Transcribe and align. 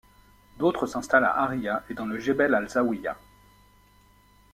D'autres 0.57 0.87
s'installent 0.87 1.25
à 1.25 1.41
Ariha, 1.43 1.83
et 1.87 1.93
dans 1.93 2.07
le 2.07 2.17
Jebel 2.19 2.55
al-Zawiya. 2.55 3.15